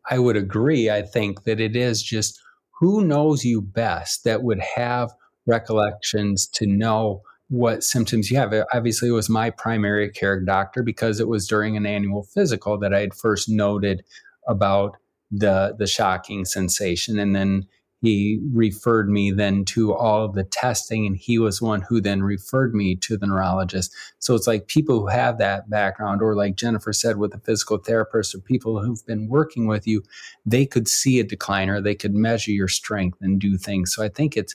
I 0.09 0.19
would 0.19 0.37
agree. 0.37 0.89
I 0.89 1.01
think 1.01 1.43
that 1.43 1.59
it 1.59 1.75
is 1.75 2.01
just 2.01 2.41
who 2.79 3.03
knows 3.05 3.45
you 3.45 3.61
best 3.61 4.23
that 4.23 4.43
would 4.43 4.61
have 4.75 5.11
recollections 5.45 6.47
to 6.47 6.65
know 6.65 7.21
what 7.49 7.83
symptoms 7.83 8.31
you 8.31 8.37
have. 8.37 8.53
Uh, 8.53 8.65
obviously, 8.73 9.09
it 9.09 9.13
was 9.13 9.29
my 9.29 9.49
primary 9.49 10.09
care 10.09 10.39
doctor 10.39 10.81
because 10.81 11.19
it 11.19 11.27
was 11.27 11.47
during 11.47 11.77
an 11.77 11.85
annual 11.85 12.23
physical 12.23 12.77
that 12.79 12.93
I 12.93 13.01
had 13.01 13.13
first 13.13 13.47
noted 13.49 14.03
about 14.47 14.97
the 15.31 15.75
the 15.77 15.87
shocking 15.87 16.45
sensation, 16.45 17.19
and 17.19 17.35
then 17.35 17.67
he 18.03 18.37
referred 18.51 19.09
me 19.09 19.31
then 19.31 19.63
to 19.63 19.93
all 19.93 20.27
the 20.27 20.43
testing 20.43 21.07
and 21.07 21.15
he 21.15 21.39
was 21.39 21.61
one 21.61 21.81
who 21.83 22.01
then 22.01 22.21
referred 22.21 22.75
me 22.75 22.97
to 22.97 23.15
the 23.15 23.25
neurologist. 23.25 23.95
So 24.19 24.35
it's 24.35 24.45
like 24.45 24.67
people 24.67 24.99
who 24.99 25.07
have 25.07 25.37
that 25.37 25.69
background 25.69 26.21
or 26.21 26.35
like 26.35 26.57
jennifer 26.57 26.91
said 26.91 27.15
with 27.15 27.33
a 27.33 27.39
physical 27.39 27.77
therapist 27.77 28.35
or 28.35 28.39
people 28.39 28.81
who've 28.81 29.05
been 29.05 29.29
working 29.29 29.67
with 29.67 29.87
you 29.87 30.03
they 30.45 30.65
could 30.65 30.89
see 30.89 31.21
a 31.21 31.23
decline 31.23 31.69
or 31.69 31.79
they 31.79 31.95
could 31.95 32.13
measure 32.13 32.51
your 32.51 32.67
strength 32.67 33.17
and 33.21 33.39
do 33.39 33.57
things. 33.57 33.93
So 33.93 34.03
i 34.03 34.09
think 34.09 34.35
it's 34.35 34.53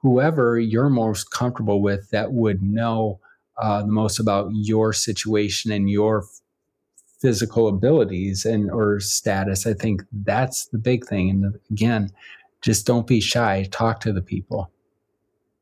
whoever 0.00 0.58
you're 0.58 0.90
most 0.90 1.30
comfortable 1.30 1.80
with 1.80 2.10
that 2.10 2.32
would 2.32 2.64
know 2.64 3.20
uh, 3.58 3.82
the 3.82 3.92
most 3.92 4.18
about 4.18 4.50
your 4.54 4.92
situation 4.92 5.70
and 5.70 5.88
your 5.88 6.24
physical 7.20 7.68
abilities 7.68 8.44
and 8.44 8.72
or 8.72 8.98
status 8.98 9.68
i 9.68 9.72
think 9.72 10.02
that's 10.24 10.66
the 10.72 10.78
big 10.78 11.06
thing. 11.06 11.30
And 11.30 11.54
again 11.70 12.10
just 12.62 12.86
don't 12.86 13.06
be 13.06 13.20
shy. 13.20 13.68
Talk 13.70 14.00
to 14.00 14.12
the 14.12 14.22
people. 14.22 14.70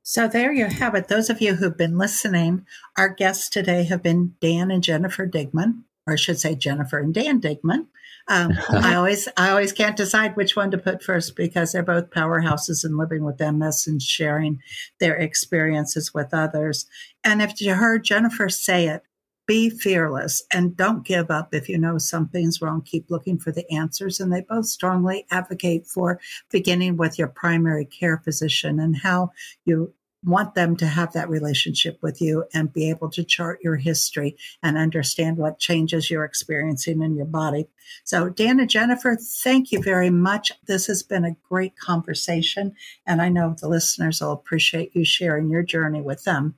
So 0.03 0.29
there 0.29 0.53
you 0.53 0.67
have 0.67 0.95
it. 0.95 1.09
Those 1.09 1.31
of 1.31 1.41
you 1.41 1.55
who've 1.55 1.77
been 1.77 1.99
listening, 1.99 2.67
our 2.97 3.09
guests 3.09 3.49
today 3.49 3.85
have 3.85 4.03
been 4.03 4.35
Dan 4.41 4.71
and 4.71 4.83
Jennifer 4.83 5.27
Digmann, 5.27 5.83
or 6.07 6.15
I 6.15 6.17
should 6.17 6.41
say 6.41 6.55
Jennifer 6.55 6.99
and 6.99 7.15
Dan 7.15 7.41
Digmann. 7.41 7.87
Um, 8.29 8.53
I 8.71 8.95
always, 8.95 9.29
I 9.37 9.51
always 9.51 9.73
can't 9.73 9.97
decide 9.97 10.37
which 10.37 10.57
one 10.57 10.71
to 10.71 10.79
put 10.79 11.03
first 11.03 11.37
because 11.37 11.73
they're 11.73 11.83
both 11.83 12.11
powerhouses 12.11 12.85
in 12.85 12.97
living 12.97 13.25
with 13.25 13.41
MS 13.41 13.87
and 13.87 14.01
sharing 14.01 14.61
their 14.99 15.17
experiences 15.17 16.13
with 16.15 16.33
others. 16.33 16.87
And 17.23 17.43
if 17.43 17.61
you 17.61 17.75
heard 17.75 18.05
Jennifer 18.05 18.49
say 18.49 18.89
it, 18.89 19.03
be 19.51 19.69
fearless 19.69 20.45
and 20.53 20.77
don't 20.77 21.05
give 21.05 21.29
up 21.29 21.53
if 21.53 21.69
you 21.69 21.77
know 21.77 21.99
something's 21.99 22.63
wrong. 22.63 22.81
Keep 22.83 23.11
looking 23.11 23.37
for 23.37 23.51
the 23.51 23.69
answers. 23.69 24.21
And 24.21 24.33
they 24.33 24.43
both 24.43 24.67
strongly 24.67 25.27
advocate 25.33 25.89
for 25.89 26.21
beginning 26.53 26.97
with 26.97 27.19
your 27.19 27.27
primary 27.27 27.85
care 27.85 28.19
physician 28.19 28.79
and 28.79 28.97
how 28.97 29.33
you 29.65 29.93
want 30.23 30.55
them 30.55 30.77
to 30.77 30.87
have 30.87 31.13
that 31.15 31.29
relationship 31.29 31.99
with 32.01 32.21
you 32.21 32.45
and 32.55 32.73
be 32.73 32.89
able 32.91 33.11
to 33.11 33.25
chart 33.25 33.59
your 33.61 33.75
history 33.75 34.37
and 34.63 34.79
understand 34.79 35.37
what 35.37 35.59
changes 35.59 36.13
you're 36.13 36.25
experiencing 36.25 37.03
in 37.03 37.17
your 37.17 37.27
body. 37.27 37.67
So, 38.05 38.29
Dan 38.29 38.61
and 38.61 38.71
Jennifer, 38.71 39.17
thank 39.43 39.73
you 39.73 39.83
very 39.83 40.11
much. 40.11 40.53
This 40.69 40.87
has 40.87 41.03
been 41.03 41.25
a 41.25 41.35
great 41.49 41.77
conversation, 41.77 42.77
and 43.05 43.21
I 43.21 43.31
know 43.31 43.57
the 43.61 43.69
listeners 43.69 44.21
will 44.21 44.31
appreciate 44.31 44.95
you 44.95 45.05
sharing 45.05 45.51
your 45.51 45.65
journey 45.65 46.03
with 46.03 46.23
them. 46.23 46.55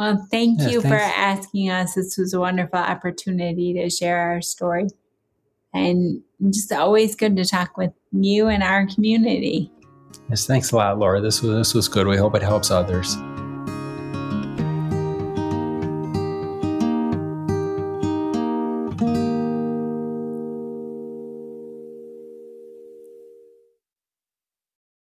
Well, 0.00 0.26
thank 0.30 0.62
yeah, 0.62 0.68
you 0.68 0.80
thanks. 0.80 0.96
for 0.96 1.02
asking 1.02 1.68
us. 1.68 1.92
This 1.92 2.16
was 2.16 2.32
a 2.32 2.40
wonderful 2.40 2.78
opportunity 2.78 3.74
to 3.74 3.90
share 3.90 4.16
our 4.16 4.40
story. 4.40 4.86
And 5.74 6.22
just 6.48 6.72
always 6.72 7.14
good 7.14 7.36
to 7.36 7.44
talk 7.44 7.76
with 7.76 7.92
you 8.10 8.48
and 8.48 8.62
our 8.62 8.86
community. 8.86 9.70
Yes, 10.30 10.46
thanks 10.46 10.72
a 10.72 10.76
lot, 10.76 10.98
Laura. 10.98 11.20
This 11.20 11.42
was 11.42 11.54
this 11.54 11.74
was 11.74 11.86
good. 11.86 12.06
We 12.06 12.16
hope 12.16 12.34
it 12.34 12.40
helps 12.40 12.70
others. 12.70 13.14